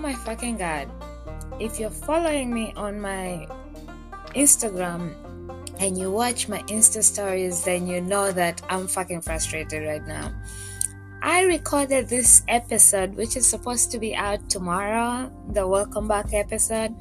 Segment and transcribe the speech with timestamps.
[0.00, 0.88] my fucking god.
[1.60, 3.46] If you're following me on my
[4.34, 5.14] Instagram
[5.78, 10.32] and you watch my Insta stories, then you know that I'm fucking frustrated right now.
[11.22, 16.94] I recorded this episode, which is supposed to be out tomorrow, the welcome back episode,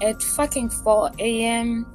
[0.00, 1.86] at fucking 4 a.m.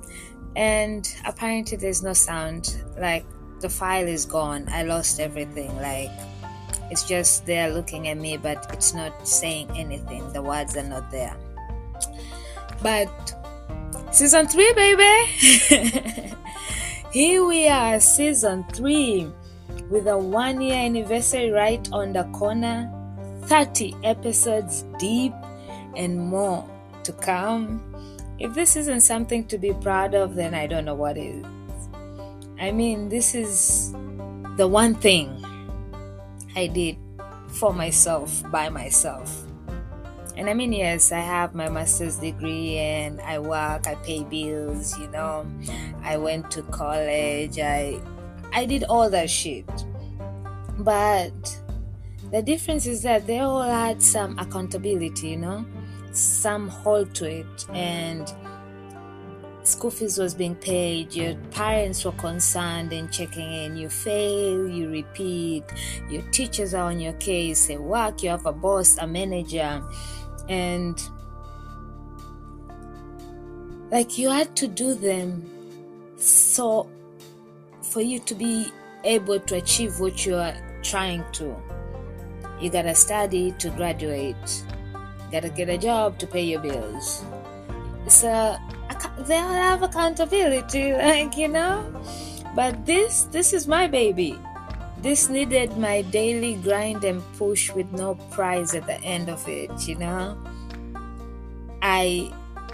[0.58, 2.84] And apparently, there's no sound.
[3.00, 3.26] Like,
[3.62, 4.68] the file is gone.
[4.70, 5.74] I lost everything.
[5.78, 6.12] Like,
[6.90, 10.32] it's just there looking at me, but it's not saying anything.
[10.34, 11.36] The words are not there.
[12.82, 13.10] But
[14.12, 16.34] season three, baby.
[17.12, 19.32] Here we are, season three,
[19.90, 22.92] with a one year anniversary right on the corner,
[23.44, 25.34] 30 episodes deep,
[25.96, 26.68] and more
[27.04, 27.82] to come.
[28.40, 31.46] If this isn't something to be proud of, then I don't know what is.
[32.60, 33.92] I mean, this is
[34.58, 35.43] the one thing
[36.56, 36.98] I did
[37.48, 39.46] for myself by myself.
[40.36, 44.98] And I mean, yes, I have my master's degree and I work, I pay bills,
[44.98, 45.46] you know.
[46.04, 48.02] I went to college, I
[48.52, 49.70] I did all that shit.
[50.80, 51.60] But
[52.32, 55.66] the difference is that they all had some accountability, you know,
[56.12, 58.32] some hold to it and
[59.64, 63.78] school fees was being paid, your parents were concerned and checking in.
[63.78, 65.64] You fail, you repeat,
[66.10, 69.82] your teachers are on your case, they work, you have a boss, a manager,
[70.50, 71.02] and
[73.92, 75.50] like you had to do them
[76.18, 76.90] so
[77.82, 78.68] for you to be
[79.04, 81.56] able to achieve what you are trying to.
[82.60, 87.24] You gotta study to graduate, you gotta get a job to pay your bills.
[88.08, 88.83] So they
[89.32, 91.84] all have accountability like you know?
[92.56, 94.40] But this this is my baby.
[95.02, 99.72] This needed my daily grind and push with no prize at the end of it
[99.88, 100.38] you know?
[101.82, 102.32] I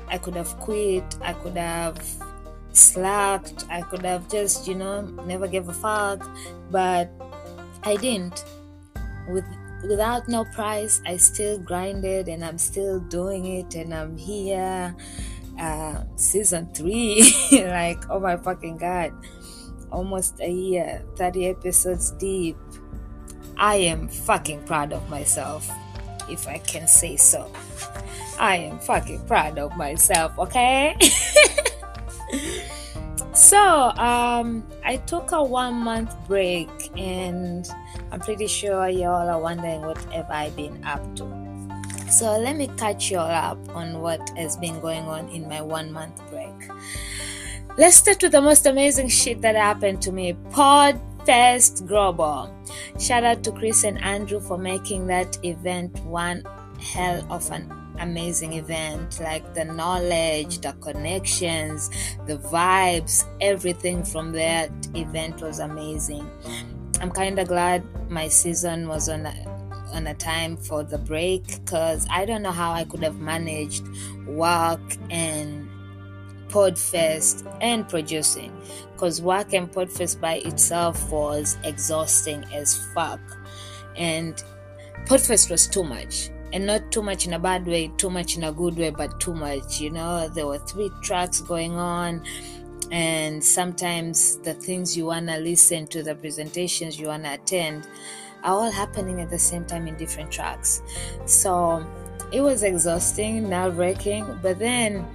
[0.10, 1.98] i could have quit i could have
[2.74, 6.28] slacked i could have just you know never gave a fuck
[6.72, 7.10] but
[7.84, 8.46] i didn't.
[9.28, 9.46] With
[9.84, 14.96] without no prize i still grinded and i'm still doing it and i'm here
[15.60, 17.34] uh, season three.
[17.52, 19.14] like, oh my fucking god,
[19.92, 22.58] almost a year, 30 episodes deep.
[23.58, 25.70] I am fucking proud of myself,
[26.30, 27.52] if I can say so.
[28.40, 30.96] I am fucking proud of myself, okay?
[33.34, 37.70] so, um, I took a one month break, and
[38.12, 41.49] I'm pretty sure y'all are wondering what have I been up to.
[42.12, 45.62] So let me catch you all up on what has been going on in my
[45.62, 46.70] one month break.
[47.78, 50.34] Let's start with the most amazing shit that happened to me.
[50.52, 51.00] Pod
[51.30, 52.50] Podfest Global.
[53.00, 56.44] Shout out to Chris and Andrew for making that event one
[56.80, 61.90] hell of an amazing event like the knowledge the connections
[62.28, 66.26] the vibes everything from that event was amazing
[67.02, 69.28] i'm kind of glad my season was on
[69.90, 73.88] on a time for the break because I don't know how I could have managed
[74.26, 75.70] work and
[76.50, 78.52] Podfest and producing
[78.94, 83.20] because work and Podfest by itself was exhausting as fuck.
[83.96, 84.44] And
[85.06, 86.30] Podfest was too much.
[86.52, 89.20] And not too much in a bad way, too much in a good way, but
[89.20, 89.80] too much.
[89.80, 92.24] You know, there were three tracks going on
[92.92, 97.88] and sometimes the things you want to listen to the presentations you want to attend
[98.44, 100.82] are all happening at the same time in different tracks.
[101.26, 101.86] So
[102.32, 104.40] it was exhausting, nerve wracking.
[104.42, 105.06] But then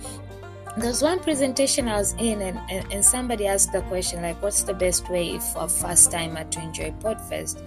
[0.77, 4.65] there's one presentation I was in, and, and, and, somebody asked the question, like, what's
[4.65, 7.62] the best way for a first timer to enjoy Podfest?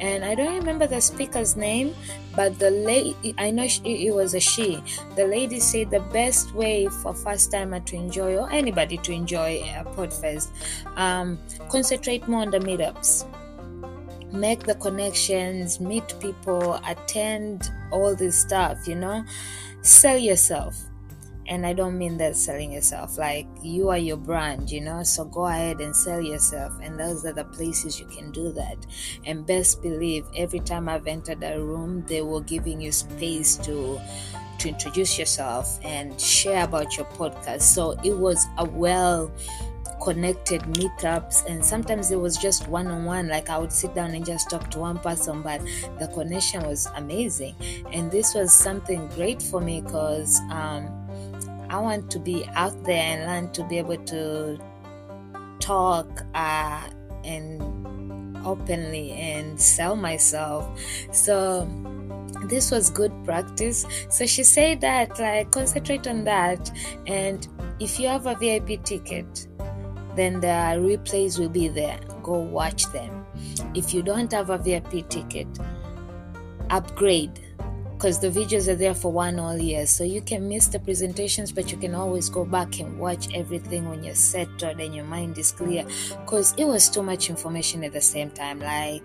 [0.00, 1.96] And I don't remember the speaker's name,
[2.36, 4.80] but the lady, I know she, it was a she.
[5.16, 9.60] The lady said the best way for first timer to enjoy, or anybody to enjoy
[9.64, 10.50] a Podfest,
[10.96, 13.24] um, concentrate more on the meetups
[14.34, 19.24] make the connections, meet people, attend all this stuff, you know,
[19.82, 20.76] sell yourself.
[21.46, 25.26] And I don't mean that selling yourself, like you are your brand, you know, so
[25.26, 26.72] go ahead and sell yourself.
[26.82, 28.78] And those are the places you can do that.
[29.26, 34.00] And best believe every time I've entered a room, they were giving you space to
[34.58, 37.62] to introduce yourself and share about your podcast.
[37.62, 39.30] So it was a well
[40.04, 44.10] connected meetups and sometimes it was just one on one like i would sit down
[44.10, 45.62] and just talk to one person but
[45.98, 47.54] the connection was amazing.
[47.92, 50.88] And this was something great for me because um,
[51.70, 54.58] i want to be out there and learn to be able to
[55.58, 56.82] talk uh,
[57.24, 57.62] and
[58.44, 60.68] openly and sell myself.
[61.12, 61.66] So
[62.44, 63.86] this was good practice.
[64.10, 66.70] So she said that like concentrate on that.
[67.06, 67.48] And
[67.80, 69.48] if you have a VIP ticket,
[70.16, 71.98] then the replays will be there.
[72.22, 73.26] Go watch them.
[73.74, 75.48] If you don't have a VIP ticket,
[76.70, 77.40] upgrade
[78.04, 79.86] because the videos are there for one all year.
[79.86, 83.88] So you can miss the presentations but you can always go back and watch everything
[83.88, 85.86] when you're settled and your mind is clear.
[86.20, 88.60] Because it was too much information at the same time.
[88.60, 89.02] Like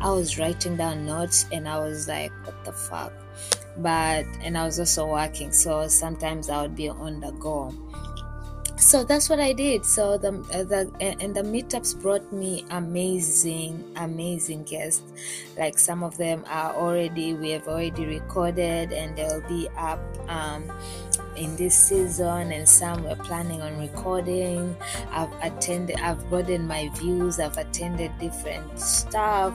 [0.00, 3.12] i was writing down notes and i was like what the fuck?
[3.78, 7.74] But and i was also working so sometimes i would be on the go
[8.78, 9.84] so that's what I did.
[9.84, 15.02] So the the and the meetups brought me amazing, amazing guests.
[15.56, 20.70] Like some of them are already we have already recorded and they'll be up um,
[21.36, 24.76] in this season, and some we're planning on recording.
[25.10, 27.38] I've attended, I've broadened my views.
[27.38, 29.54] I've attended different stuff.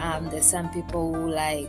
[0.00, 1.68] Um, there's some people who like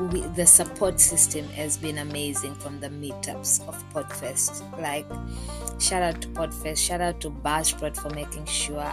[0.00, 4.62] we, the support system has been amazing from the meetups of Podfest.
[4.80, 5.06] Like,
[5.80, 8.92] shout out to Podfest, shout out to Buzzsprout for making sure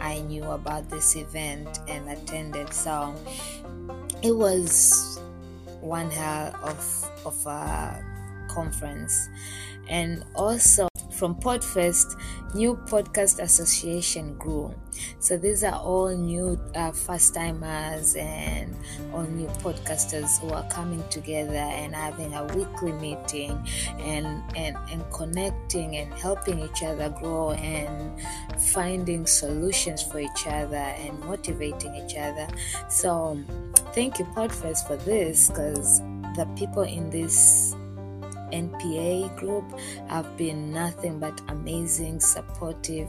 [0.00, 2.72] I knew about this event and attended.
[2.72, 3.14] So
[4.22, 5.20] it was
[5.80, 8.04] one hell of of a
[8.48, 9.28] conference,
[9.88, 10.89] and also
[11.20, 12.16] from Podfest,
[12.54, 14.74] new podcast association grew.
[15.18, 18.74] So these are all new uh, first timers and
[19.12, 23.52] all new podcasters who are coming together and having a weekly meeting
[23.98, 28.18] and, and, and connecting and helping each other grow and
[28.58, 32.48] finding solutions for each other and motivating each other.
[32.88, 33.38] So
[33.92, 36.00] thank you, Podfest, for this because
[36.36, 37.76] the people in this
[38.52, 39.64] NPA group
[40.08, 43.08] have been nothing but amazing, supportive,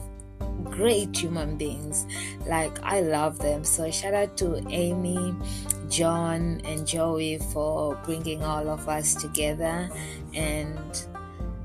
[0.64, 2.06] great human beings.
[2.46, 3.64] Like, I love them.
[3.64, 5.34] So, shout out to Amy,
[5.88, 9.90] John, and Joey for bringing all of us together.
[10.34, 11.06] And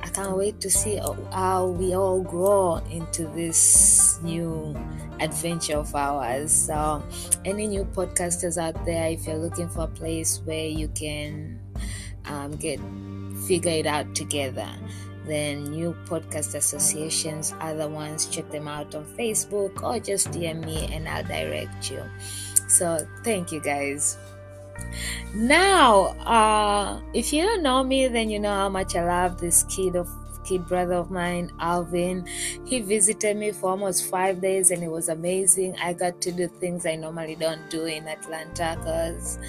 [0.01, 0.99] I can't wait to see
[1.31, 4.75] how we all grow into this new
[5.19, 6.51] adventure of ours.
[6.51, 7.03] So,
[7.45, 11.59] any new podcasters out there, if you're looking for a place where you can
[12.25, 12.79] um, get
[13.47, 14.69] figure it out together.
[15.25, 20.89] Then new podcast associations, other ones, check them out on Facebook or just DM me
[20.93, 22.03] and I'll direct you.
[22.69, 24.17] So thank you guys.
[25.33, 29.63] Now, uh, if you don't know me, then you know how much I love this
[29.63, 30.09] kid of
[30.47, 32.25] kid brother of mine, Alvin.
[32.65, 35.75] He visited me for almost five days and it was amazing.
[35.77, 39.39] I got to do things I normally don't do in Atlanta because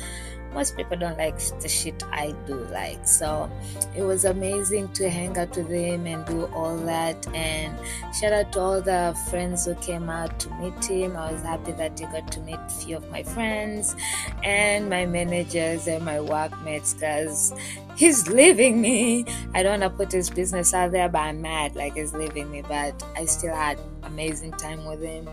[0.52, 3.06] most people don't like the shit I do like.
[3.06, 3.50] So
[3.94, 7.26] it was amazing to hang out with him and do all that.
[7.34, 7.76] And
[8.14, 11.16] shout out to all the friends who came out to meet him.
[11.16, 13.94] I was happy that he got to meet a few of my friends
[14.42, 17.52] and my managers and my workmates because
[17.96, 19.24] he's leaving me.
[19.54, 22.50] I don't want to put his business out there, but I'm mad like he's leaving
[22.50, 22.62] me.
[22.62, 25.28] But I still had amazing time with him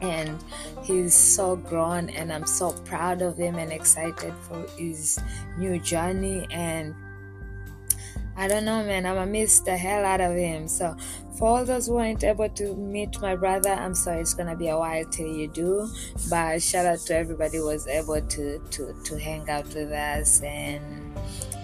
[0.00, 0.42] and
[0.82, 5.18] he's so grown and i'm so proud of him and excited for his
[5.58, 6.94] new journey and
[8.38, 9.04] I don't know, man.
[9.04, 10.68] I'm gonna miss the hell out of him.
[10.68, 10.96] So,
[11.36, 14.68] for all those who weren't able to meet my brother, I'm sorry it's gonna be
[14.68, 15.90] a while till you do.
[16.30, 20.40] But shout out to everybody who was able to to to hang out with us
[20.42, 21.18] and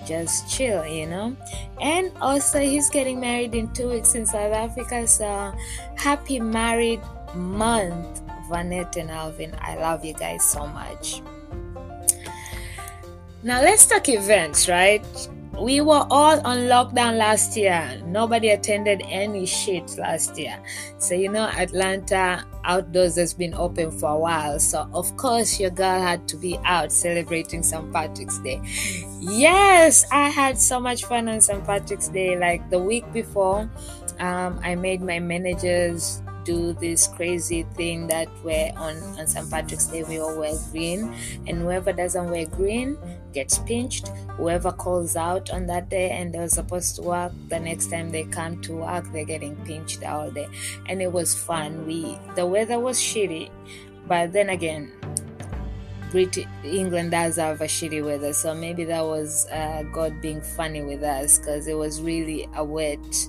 [0.05, 1.37] just chill, you know.
[1.81, 5.07] And also, he's getting married in two weeks in South Africa.
[5.07, 5.55] So,
[5.95, 7.01] happy married
[7.37, 9.55] month Vanette and Alvin.
[9.61, 11.23] I love you guys so much.
[13.43, 15.05] Now let's talk events, right?
[15.61, 18.01] We were all on lockdown last year.
[18.07, 20.59] Nobody attended any shit last year.
[20.99, 24.59] So, you know, Atlanta outdoors has been open for a while.
[24.59, 27.93] So, of course, your girl had to be out celebrating St.
[27.93, 28.61] Patrick's Day.
[29.21, 31.65] Yes, I had so much fun on St.
[31.65, 32.37] Patrick's Day.
[32.37, 33.71] Like the week before,
[34.19, 39.51] um, I made my managers do this crazy thing that we're on on St.
[39.51, 41.15] Patrick's Day we all wear green,
[41.47, 42.99] and whoever doesn't wear green
[43.33, 44.09] gets pinched.
[44.37, 48.25] Whoever calls out on that day and they're supposed to work, the next time they
[48.25, 50.49] come to work, they're getting pinched all day,
[50.89, 51.87] and it was fun.
[51.87, 53.51] We the weather was shitty,
[54.07, 54.93] but then again.
[56.11, 60.81] British England does have a shitty weather, so maybe that was uh, God being funny
[60.81, 63.27] with us because it was really a wet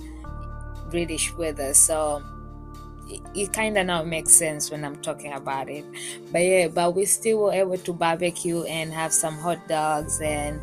[0.88, 1.74] British weather.
[1.74, 2.22] So
[3.08, 5.84] it, kind of now makes sense when I'm talking about it.
[6.32, 10.60] But yeah, but we still were able to barbecue and have some hot dogs, and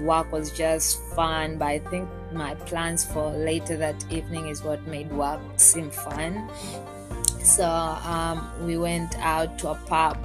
[0.00, 1.58] work was just fun.
[1.58, 6.48] But I think my plans for later that evening is what made work seem fun.
[7.42, 10.16] So um, we went out to a pub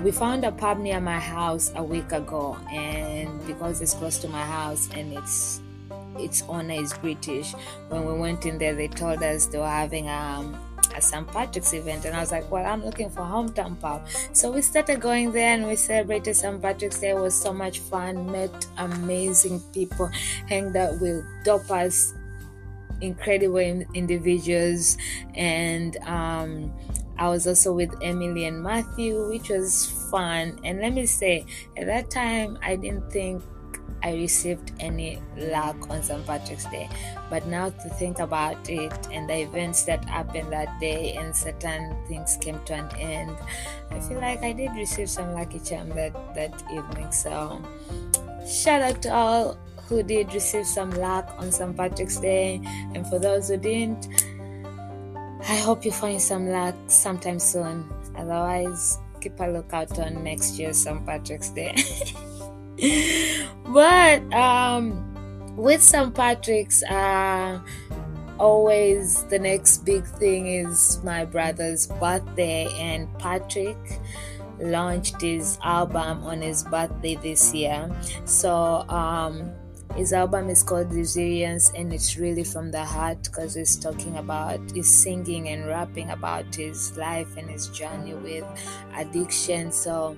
[0.00, 4.28] we found a pub near my house a week ago, and because it's close to
[4.28, 5.60] my house and it's
[6.18, 7.54] its owner is British.
[7.88, 10.56] When we went in there, they told us they were having um,
[10.94, 11.26] a St.
[11.28, 15.00] Patrick's event, and I was like, "Well, I'm looking for hometown pub." So we started
[15.00, 16.60] going there, and we celebrated St.
[16.60, 17.10] Patrick's Day.
[17.10, 18.30] It was so much fun.
[18.30, 20.10] Met amazing people,
[20.48, 22.12] hanged out with dopers,
[23.00, 23.58] incredible
[23.94, 24.96] individuals,
[25.34, 26.72] and um,
[27.18, 30.58] I was also with Emily and Matthew, which was fun.
[30.64, 33.42] And let me say, at that time, I didn't think
[34.02, 36.26] I received any luck on St.
[36.26, 36.88] Patrick's Day.
[37.30, 41.96] But now to think about it and the events that happened that day and certain
[42.08, 43.36] things came to an end,
[43.90, 47.12] I feel like I did receive some lucky charm that, that evening.
[47.12, 47.62] So
[48.46, 51.76] shout out to all who did receive some luck on St.
[51.76, 52.60] Patrick's Day.
[52.94, 54.08] And for those who didn't,
[55.48, 57.88] I hope you find some luck sometime soon.
[58.16, 61.04] Otherwise, keep a lookout on next year's St.
[61.04, 61.74] Patrick's Day.
[63.64, 66.14] but um, with St.
[66.14, 67.60] Patrick's, uh,
[68.38, 73.76] always the next big thing is my brother's birthday, and Patrick
[74.58, 77.90] launched his album on his birthday this year.
[78.24, 78.54] So,
[78.88, 79.52] um,
[79.96, 84.58] his album is called Resilience, and it's really from the heart because he's talking about,
[84.72, 88.44] he's singing and rapping about his life and his journey with
[88.96, 89.70] addiction.
[89.70, 90.16] So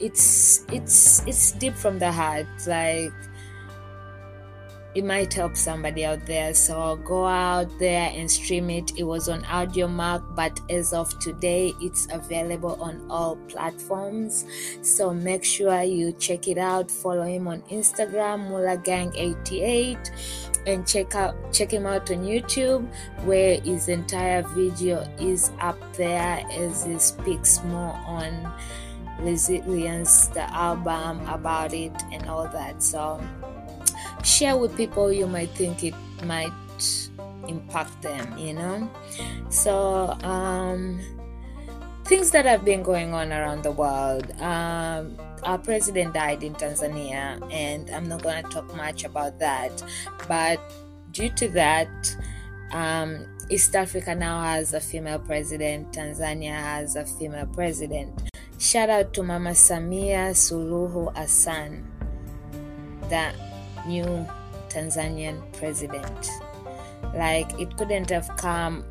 [0.00, 3.12] it's it's it's deep from the heart, like
[4.94, 6.52] it might help somebody out there.
[6.52, 8.92] So go out there and stream it.
[8.98, 14.44] It was on Audiomack, but as of today, it's available on all platforms.
[14.82, 16.90] So make sure you check it out.
[16.90, 19.98] Follow him on Instagram, mula gang 88
[20.66, 22.86] and check out check him out on YouTube,
[23.24, 28.52] where his entire video is up there as he speaks more on
[29.22, 32.82] resilience, the album about it, and all that.
[32.82, 33.20] So
[34.22, 36.52] share with people you might think it might
[37.48, 38.90] impact them you know?
[39.48, 41.00] So um
[42.04, 44.30] things that have been going on around the world.
[44.40, 49.82] Um our president died in tanzania and i'm not going to talk much about that.
[50.28, 50.60] But
[51.12, 52.16] due to that
[52.72, 55.92] um east africa now has a female president.
[55.92, 58.29] Tanzania has a female president
[58.60, 61.82] shout out to mama samia suluhu hassan
[63.08, 63.32] the
[63.88, 64.28] new
[64.68, 66.30] Tanzanian president.
[67.14, 68.84] Like it couldn't have come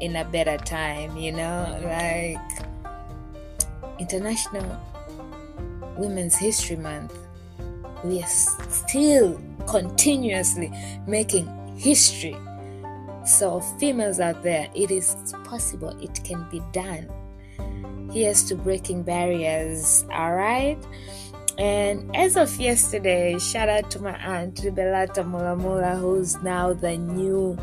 [0.00, 2.38] in a better time, you know, like
[3.98, 4.78] International
[5.96, 7.16] Women's History Month.
[8.04, 10.70] We are still continuously
[11.06, 12.36] making history.
[13.24, 17.10] So, females out there, it is possible, it can be done.
[18.16, 20.78] Here's to breaking barriers, all right?
[21.58, 27.58] And as of yesterday, shout out to my aunt Belata Mulamula, who's now the new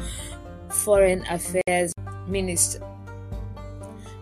[0.69, 1.91] Foreign Affairs
[2.27, 2.85] Minister.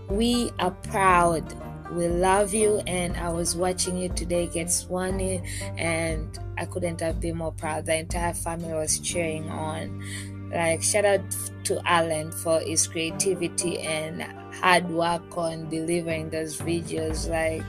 [0.07, 1.43] We are proud.
[1.91, 5.45] We love you, and I was watching you today get sworn in,
[5.77, 7.87] and I couldn't have been more proud.
[7.87, 10.49] The entire family was cheering on.
[10.49, 11.35] Like, shout out
[11.65, 14.25] to Allen for his creativity and
[14.59, 17.29] hard work on delivering those videos.
[17.29, 17.63] Like,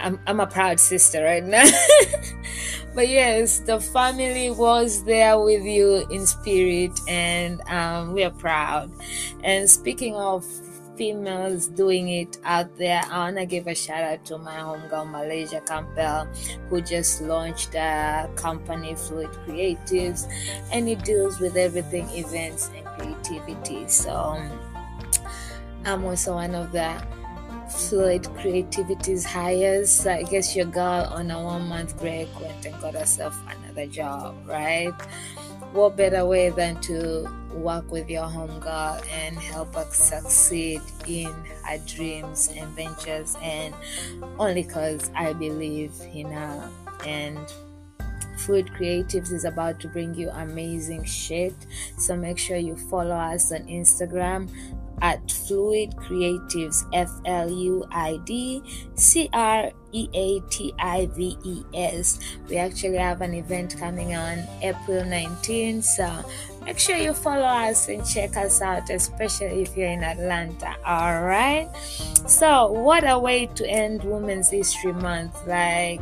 [0.00, 1.64] I'm, I'm a proud sister right now.
[2.94, 8.90] but yes, the family was there with you in spirit, and um, we are proud.
[9.44, 10.44] And speaking of
[10.96, 15.10] females doing it out there, I want to give a shout out to my homegirl
[15.10, 16.26] Mylasia Campbell,
[16.68, 20.30] who just launched a company, Fluid Creatives,
[20.72, 23.88] and it deals with everything events and creativity.
[23.88, 24.50] So um,
[25.84, 27.02] I'm also one of the
[27.70, 30.06] fluid creativity's hires.
[30.06, 34.36] I guess your girl on a one month break went and got herself another job,
[34.46, 34.92] right?
[35.72, 41.32] What better way than to work with your home girl and help her succeed in
[41.64, 43.74] her dreams and ventures and
[44.38, 46.70] only because I believe in her
[47.06, 47.38] and
[48.36, 51.54] Fluid Creatives is about to bring you amazing shit.
[51.98, 54.48] So make sure you follow us on Instagram
[55.02, 58.62] at Fluid Creatives, F L U I D
[58.94, 62.18] C R E A T I V E S.
[62.48, 66.24] We actually have an event coming on April 19th, so
[66.64, 70.74] make sure you follow us and check us out, especially if you're in Atlanta.
[70.84, 71.68] All right.
[72.26, 75.34] So, what a way to end Women's History Month!
[75.46, 76.00] Like,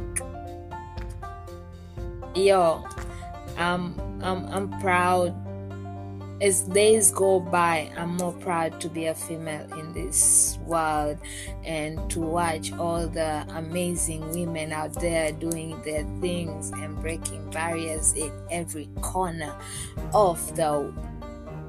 [2.35, 2.85] yo,
[3.57, 5.35] I'm I'm I'm proud
[6.41, 11.19] as days go by, I'm more proud to be a female in this world
[11.65, 18.13] and to watch all the amazing women out there doing their things and breaking barriers
[18.13, 19.57] in every corner
[20.15, 20.93] of the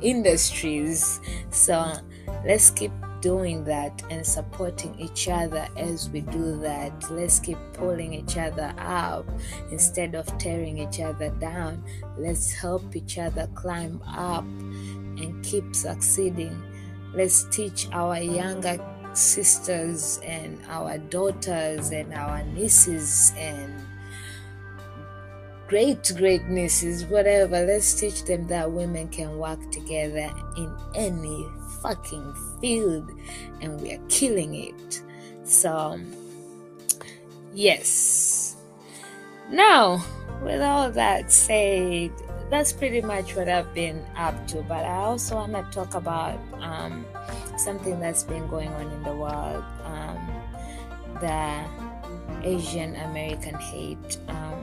[0.01, 1.19] industries.
[1.49, 1.91] So
[2.45, 7.09] let's keep doing that and supporting each other as we do that.
[7.11, 9.27] Let's keep pulling each other up
[9.71, 11.83] instead of tearing each other down.
[12.17, 16.61] Let's help each other climb up and keep succeeding.
[17.13, 18.79] Let's teach our younger
[19.13, 23.73] sisters and our daughters and our nieces and
[25.67, 31.45] great great nieces whatever let's teach them that women can work together in any
[31.81, 33.09] fucking field
[33.61, 35.01] and we are killing it.
[35.43, 35.99] So,
[37.53, 38.55] yes.
[39.49, 40.03] Now,
[40.43, 42.11] with all that said,
[42.49, 44.61] that's pretty much what I've been up to.
[44.63, 47.05] But I also want to talk about um,
[47.57, 50.39] something that's been going on in the world um,
[51.19, 51.65] the
[52.43, 54.17] Asian American hate.
[54.27, 54.58] Um,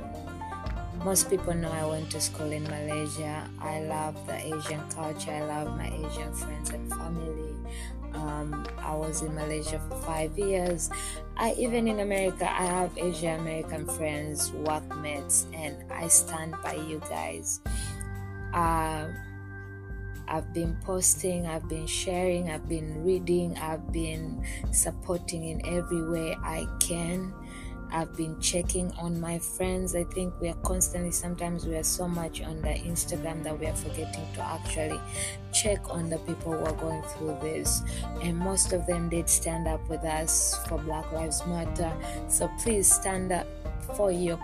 [1.07, 3.49] most people know I went to school in Malaysia.
[3.63, 5.31] I love the Asian culture.
[5.31, 7.55] I love my Asian friends and family.
[8.11, 10.91] Um, I was in Malaysia for five years.
[11.37, 16.99] I even in America, I have Asian American friends, workmates, and I stand by you
[17.07, 17.63] guys.
[18.51, 19.07] Uh,
[20.27, 26.35] I've been posting, I've been sharing, I've been reading, I've been supporting in every way
[26.43, 27.31] I can.
[27.93, 29.95] I've been checking on my friends.
[29.95, 33.67] I think we are constantly, sometimes we are so much on the Instagram that we
[33.67, 35.01] are forgetting to actually
[35.53, 37.83] check on the people who are going through this.
[38.23, 41.93] And most of them did stand up with us for Black Lives Matter.
[42.29, 43.47] So please stand up
[43.97, 44.39] for your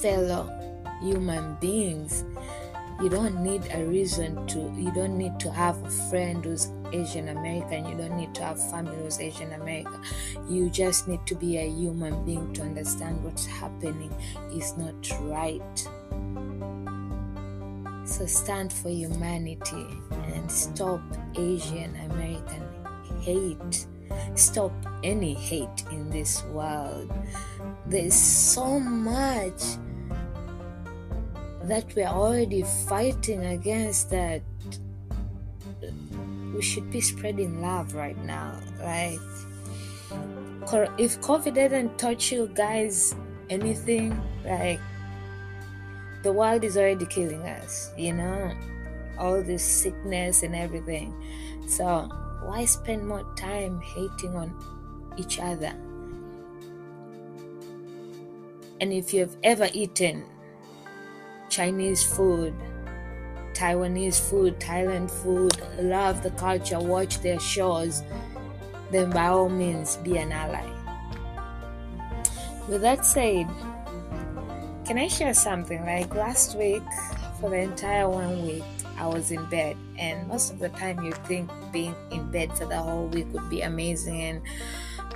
[0.00, 0.50] fellow
[1.00, 2.24] human beings
[3.02, 7.28] you don't need a reason to you don't need to have a friend who's asian
[7.28, 10.00] american you don't need to have family who's asian american.
[10.48, 14.14] You just need to be a human being to understand what's happening
[14.52, 15.88] is not right.
[18.04, 19.86] So stand for humanity
[20.34, 21.00] and stop
[21.36, 22.64] asian american
[23.20, 23.86] hate.
[24.34, 27.10] Stop any hate in this world.
[27.86, 29.62] There's so much
[31.64, 34.42] that we're already fighting against that
[36.54, 38.58] we should be spreading love right now.
[38.80, 39.20] Like
[40.98, 43.14] if covid didn't touch you guys
[43.50, 44.80] anything like
[46.22, 48.52] the world is already killing us you know?
[49.18, 51.14] All this sickness and everything.
[51.68, 52.08] So
[52.42, 54.54] why spend more time hating on
[55.16, 55.72] each other?
[58.80, 60.24] And if you've ever eaten
[61.52, 62.54] Chinese food,
[63.52, 68.02] Taiwanese food, Thailand food, love the culture, watch their shows,
[68.90, 70.66] then by all means be an ally.
[72.68, 73.46] With that said,
[74.86, 75.84] can I share something?
[75.84, 76.82] Like last week,
[77.38, 78.64] for the entire one week,
[78.96, 82.64] I was in bed, and most of the time you think being in bed for
[82.64, 84.42] the whole week would be amazing,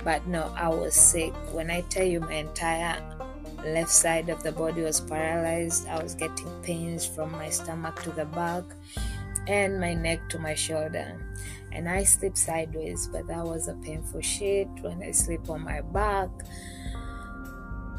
[0.03, 1.33] but no, I was sick.
[1.51, 3.01] When I tell you my entire
[3.63, 5.87] left side of the body was paralyzed.
[5.87, 8.63] I was getting pains from my stomach to the back
[9.47, 11.19] and my neck to my shoulder.
[11.71, 14.67] And I sleep sideways, but that was a painful shit.
[14.81, 16.29] When I sleep on my back,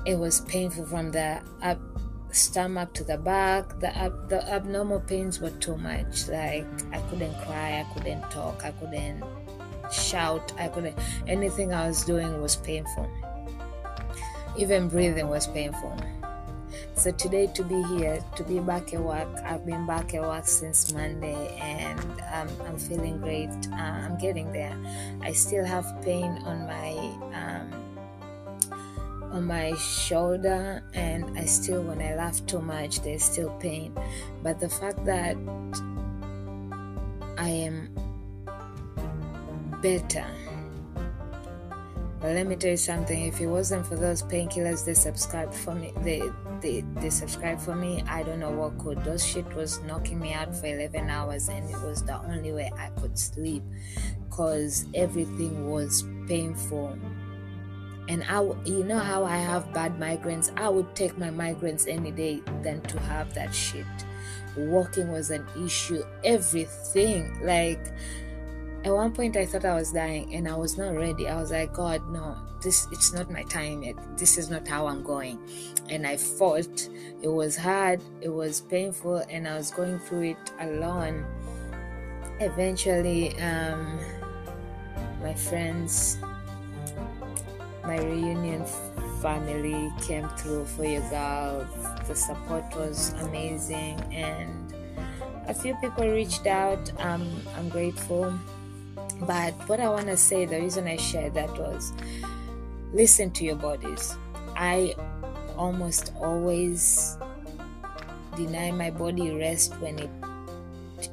[0.06, 1.78] it was painful from the up
[2.32, 3.78] stomach to the back.
[3.80, 6.28] The up, the abnormal pains were too much.
[6.28, 9.22] Like I couldn't cry, I couldn't talk, I couldn't
[9.92, 13.08] shout, I couldn't anything I was doing was painful.
[14.58, 15.96] Even breathing was painful.
[16.94, 20.48] So today to be here, to be back at work, I've been back at work
[20.48, 22.00] since Monday and
[22.34, 23.50] um, I'm feeling great.
[23.72, 24.76] Uh, I'm getting there.
[25.22, 26.90] I still have pain on my
[27.38, 27.88] um,
[29.30, 33.94] on my shoulder and I still when I laugh too much there's still pain.
[34.42, 35.36] But the fact that
[37.38, 37.94] I am
[39.80, 40.26] better
[42.20, 45.74] but let me tell you something, if it wasn't for those painkillers they subscribed for
[45.74, 46.22] me they,
[46.60, 49.04] they they subscribed for me, I don't know what could.
[49.04, 52.72] Those shit was knocking me out for eleven hours and it was the only way
[52.76, 53.62] I could sleep
[54.28, 56.98] because everything was painful.
[58.08, 60.50] And I, you know how I have bad migraines.
[60.58, 63.84] I would take my migraines any day than to have that shit.
[64.56, 66.02] Walking was an issue.
[66.24, 67.92] Everything like
[68.84, 71.28] at one point I thought I was dying and I was not ready.
[71.28, 73.96] I was like, God, no, this it's not my time yet.
[74.16, 75.38] This is not how I'm going.
[75.88, 76.88] And I fought.
[77.20, 81.26] It was hard, it was painful, and I was going through it alone.
[82.38, 83.98] Eventually, um,
[85.20, 86.18] my friends,
[87.82, 88.64] my reunion
[89.20, 91.66] family came through for you girls.
[92.06, 94.72] The support was amazing and
[95.48, 96.92] a few people reached out.
[97.00, 98.32] Um, I'm grateful
[99.20, 101.92] but what I want to say, the reason I shared that was
[102.92, 104.16] listen to your bodies.
[104.56, 104.94] I
[105.56, 107.18] almost always
[108.36, 110.10] deny my body rest when it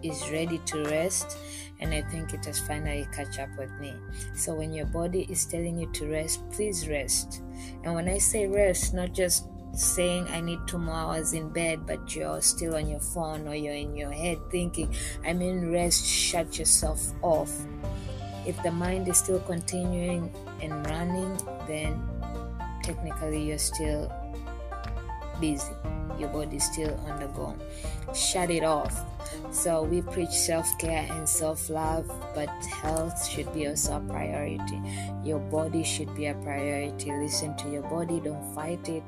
[0.04, 1.38] is ready to rest
[1.80, 3.94] and i think it has finally catch up with me
[4.36, 7.42] so when your body is telling you to rest please rest
[7.84, 11.86] and when i say rest not just saying I need two more hours in bed,
[11.86, 14.94] but you're still on your phone or you're in your head thinking,
[15.26, 17.52] I mean, rest, shut yourself off.
[18.46, 22.02] If the mind is still continuing and running, then
[22.84, 24.12] technically you're still
[25.42, 25.74] busy.
[26.20, 27.56] Your body is still on the go.
[28.14, 29.04] Shut it off.
[29.52, 34.82] So we preach self care and self love, but health should be also a priority.
[35.24, 37.12] Your body should be a priority.
[37.12, 39.04] Listen to your body, don't fight it,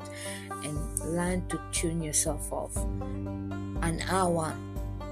[0.64, 2.76] and learn to tune yourself off.
[2.78, 4.56] An hour,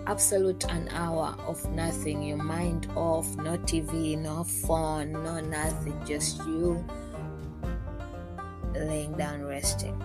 [0.07, 6.39] absolute an hour of nothing, your mind off, no TV, no phone, no nothing, just
[6.39, 6.83] you
[8.73, 9.95] laying down resting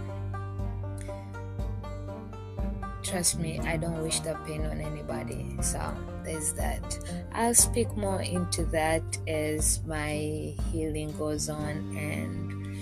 [3.10, 5.56] trust me, I don't wish that pain on anybody.
[5.60, 5.80] So
[6.24, 6.98] there's that.
[7.32, 12.78] I'll speak more into that as my healing goes on and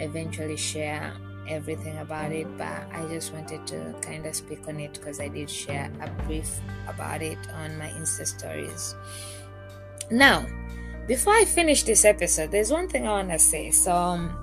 [0.00, 1.12] eventually share
[1.48, 2.46] everything about it.
[2.58, 6.10] But I just wanted to kind of speak on it because I did share a
[6.24, 8.94] brief about it on my Insta stories.
[10.10, 10.46] Now,
[11.06, 13.70] before I finish this episode, there's one thing I want to say.
[13.70, 14.36] So, um,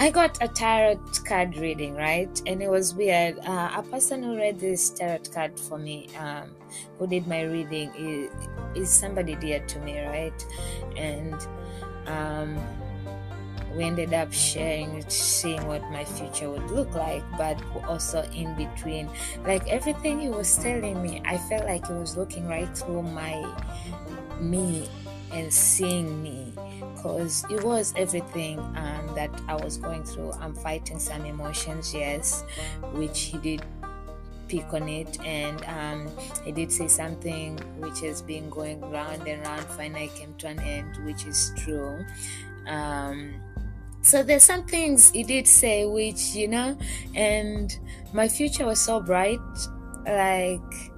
[0.00, 2.30] I got a tarot card reading, right?
[2.46, 3.40] And it was weird.
[3.40, 6.54] Uh, a person who read this tarot card for me, um,
[6.98, 7.90] who did my reading,
[8.76, 10.46] is, somebody dear to me, right?
[10.96, 11.34] And
[12.06, 12.56] um,
[13.74, 19.10] we ended up sharing, seeing what my future would look like, but also in between.
[19.44, 23.44] Like everything he was telling me, I felt like he was looking right through my
[24.38, 24.88] me
[25.32, 26.52] and seeing me
[26.98, 30.32] because it was everything um, that I was going through.
[30.32, 32.44] I'm fighting some emotions, yes,
[32.92, 33.62] which he did
[34.48, 35.18] pick on it.
[35.24, 36.10] And um,
[36.44, 39.64] he did say something which has been going round and round.
[39.66, 42.04] Finally came to an end which is true.
[42.66, 43.40] Um,
[44.02, 46.78] so there's some things he did say which you know
[47.14, 47.78] and
[48.12, 49.38] my future was so bright.
[50.06, 50.92] Like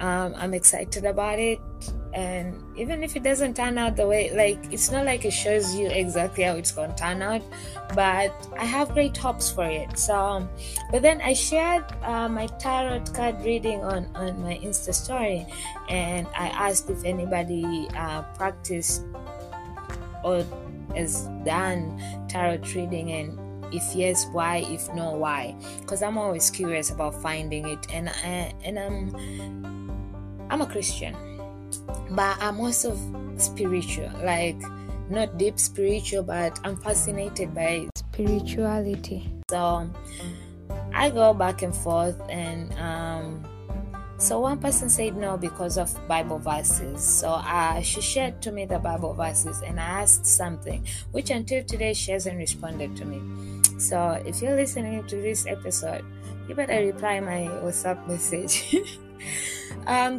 [0.00, 1.60] um, i'm excited about it
[2.12, 5.74] and even if it doesn't turn out the way like it's not like it shows
[5.74, 7.42] you exactly how it's going to turn out
[7.94, 9.96] but i have great hopes for it.
[9.96, 10.48] So
[10.90, 15.46] but then i shared uh, my tarot card reading on on my insta story
[15.88, 19.04] and i asked if anybody uh, practiced
[20.24, 20.44] or
[20.96, 23.38] has done tarot reading and
[23.72, 24.66] if yes why?
[24.68, 25.54] If no why?
[25.80, 29.14] Because i'm always curious about finding it and I, and i'm
[30.50, 31.14] i'm a christian
[32.10, 32.96] but I'm also
[33.36, 34.60] spiritual, like
[35.10, 39.30] not deep spiritual, but I'm fascinated by spirituality.
[39.50, 39.90] So
[40.92, 43.44] I go back and forth, and um,
[44.18, 47.02] so one person said no because of Bible verses.
[47.02, 51.64] So uh, she shared to me the Bible verses, and I asked something, which until
[51.64, 53.20] today she hasn't responded to me.
[53.78, 56.04] So if you're listening to this episode,
[56.48, 58.76] you better reply my WhatsApp message.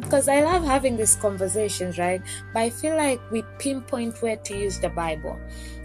[0.00, 2.22] because um, I love having these conversations, right?
[2.52, 5.38] But I feel like we pinpoint where to use the Bible.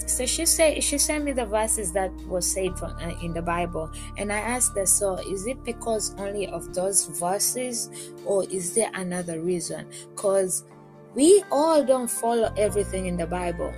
[0.05, 3.41] So she said she sent me the verses that was said from uh, in the
[3.41, 7.89] Bible, and I asked her, so is it because only of those verses,
[8.25, 9.85] or is there another reason?
[10.15, 10.63] Because
[11.13, 13.73] we all don't follow everything in the Bible,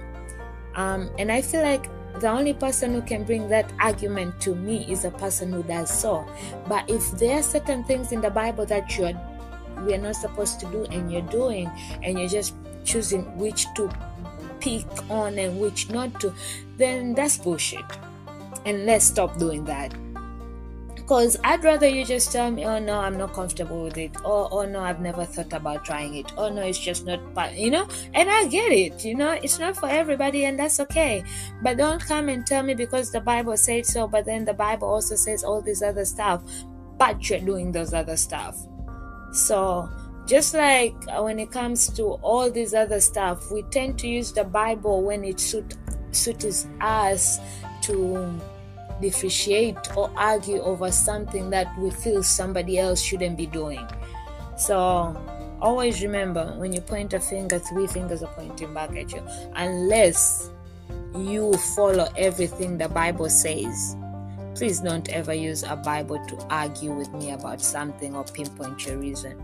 [0.75, 4.85] um, and I feel like the only person who can bring that argument to me
[4.91, 6.27] is a person who does so.
[6.67, 9.28] But if there are certain things in the Bible that you're we
[9.93, 11.69] are not supposed to do and you're doing
[12.03, 12.53] and you're just
[12.85, 13.89] choosing which to
[14.59, 16.33] pick on and which not to
[16.77, 17.85] then that's bullshit.
[18.65, 19.93] And let's stop doing that.
[20.95, 24.47] Because I'd rather you just tell me, oh no, I'm not comfortable with it, or
[24.51, 27.19] oh no, I've never thought about trying it, oh no, it's just not,
[27.57, 31.23] you know, and I get it, you know, it's not for everybody, and that's okay.
[31.63, 34.87] But don't come and tell me because the Bible said so, but then the Bible
[34.87, 36.43] also says all this other stuff,
[36.99, 38.55] but you're doing those other stuff.
[39.31, 39.89] So
[40.25, 44.31] just like uh, when it comes to all this other stuff we tend to use
[44.31, 45.75] the bible when it suit,
[46.11, 47.39] suits us
[47.81, 48.39] to
[49.01, 53.87] differentiate or argue over something that we feel somebody else shouldn't be doing.
[54.55, 55.17] So
[55.61, 59.23] always remember when you point a finger three fingers are pointing back at you
[59.55, 60.51] unless
[61.17, 63.95] you follow everything the bible says
[64.55, 68.97] please don't ever use a bible to argue with me about something or pinpoint your
[68.97, 69.41] reason.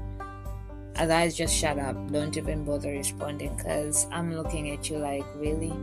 [0.98, 1.96] Otherwise just shut up.
[2.12, 5.74] Don't even bother responding because i'm looking at you like really?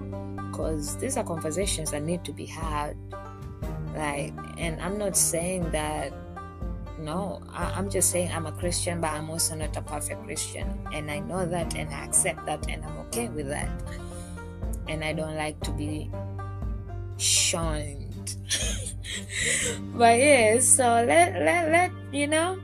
[0.50, 2.96] Because these are conversations that need to be had.
[3.94, 6.12] Like and i'm not saying that
[6.98, 10.78] no I, i'm just saying i'm a christian but i'm also not a perfect christian.
[10.92, 13.70] And i know that and i accept that and i'm okay with that.
[14.88, 16.10] And i don't like to be
[17.18, 18.36] shunned
[19.94, 22.58] but yeah so let let let you know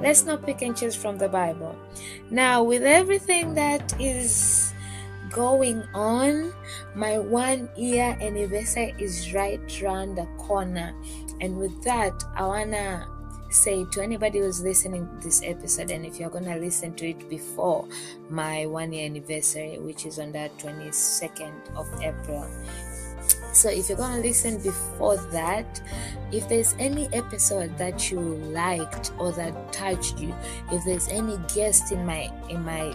[0.00, 1.76] let's not pick and choose from the bible
[2.30, 4.72] now with everything that is
[5.32, 6.52] going on.
[6.94, 10.94] My one year anniversary is right around the corner.
[11.40, 13.08] And with that, I wanna
[13.50, 17.28] say to anybody who's listening to this episode, and if you're gonna listen to it
[17.28, 17.88] before
[18.30, 22.46] my one year anniversary, which is on the 22nd of April.
[23.52, 25.80] So if you're gonna listen before that,
[26.32, 30.34] if there's any episode that you liked or that touched you,
[30.70, 32.94] if there's any guest in my in my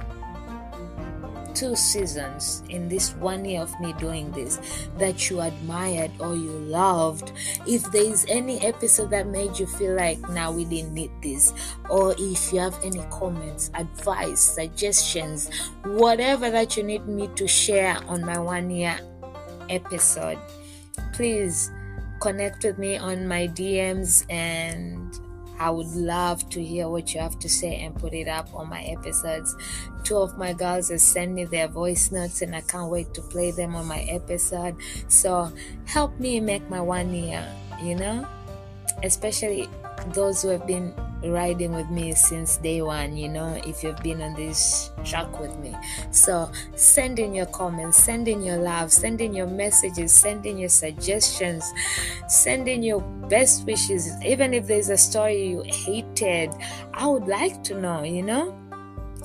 [1.58, 4.60] two seasons in this one year of me doing this
[5.00, 7.32] that you admired or you loved
[7.66, 11.54] if there is any episode that made you feel like now we didn't need this
[11.90, 15.50] or if you have any comments advice suggestions
[15.84, 19.00] whatever that you need me to share on my one year
[19.70, 20.38] episode
[21.14, 21.72] please
[22.20, 25.20] connect with me on my dms and
[25.60, 28.70] I would love to hear what you have to say and put it up on
[28.70, 29.56] my episodes.
[30.04, 33.22] Two of my girls have sent me their voice notes and I can't wait to
[33.22, 34.76] play them on my episode.
[35.08, 35.52] So
[35.86, 37.44] help me make my one year,
[37.82, 38.28] you know?
[39.04, 39.68] Especially
[40.14, 44.22] those who have been riding with me since day one, you know, if you've been
[44.22, 45.76] on this track with me.
[46.12, 50.58] So send in your comments, send in your love, send in your messages, send in
[50.58, 51.64] your suggestions,
[52.28, 54.10] send in your best wishes.
[54.24, 56.52] Even if there's a story you hated,
[56.94, 58.67] I would like to know, you know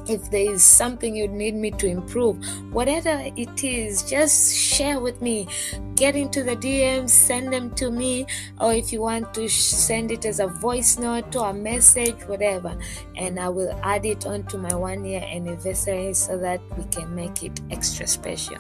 [0.08, 2.36] if there is something you need me to improve,
[2.72, 5.48] whatever it is, just share with me.
[5.94, 8.26] Get into the DMs, send them to me,
[8.60, 12.76] or if you want to send it as a voice note or a message, whatever,
[13.16, 17.42] and I will add it onto my one year anniversary so that we can make
[17.42, 18.58] it extra special.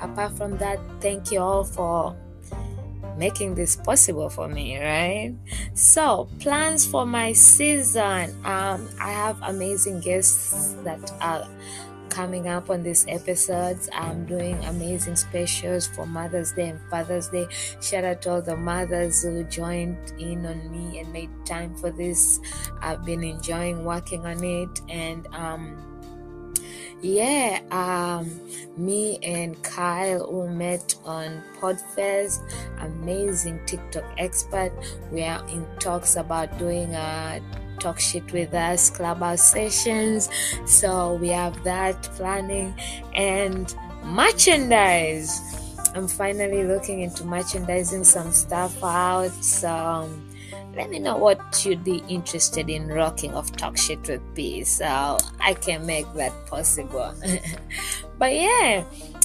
[0.00, 2.16] Apart from that, thank you all for
[3.16, 5.34] making this possible for me, right?
[5.74, 8.34] So, plans for my season.
[8.44, 11.48] Um, I have amazing guests that are
[12.12, 13.88] coming up on these episodes.
[13.92, 17.46] I'm doing amazing specials for Mother's Day and Father's Day.
[17.80, 21.90] Shout out to all the mothers who joined in on me and made time for
[21.90, 22.38] this.
[22.82, 25.91] I've been enjoying working on it and um
[27.02, 28.30] yeah, um,
[28.76, 32.40] me and Kyle who met on Podfest,
[32.78, 34.72] amazing TikTok expert.
[35.10, 37.40] We are in talks about doing a
[37.80, 40.28] talk shit with us clubhouse sessions.
[40.64, 42.72] So we have that planning
[43.14, 45.40] and merchandise.
[45.94, 49.32] I'm finally looking into merchandising some stuff out.
[49.42, 50.08] So
[50.74, 54.84] let me know what you'd be interested in rocking of talk shit with P so
[54.84, 57.14] uh, I can make that possible.
[58.18, 58.84] but yeah,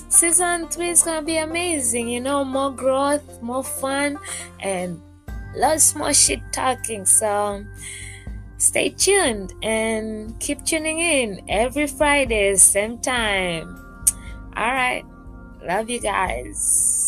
[0.09, 4.19] season three is gonna be amazing, you know, more growth, more fun,
[4.59, 5.01] and
[5.55, 7.05] lots more shit talking.
[7.05, 7.65] So
[8.57, 13.73] stay tuned and keep tuning in every Friday, same time.
[14.55, 15.05] All right,
[15.63, 17.06] love you guys.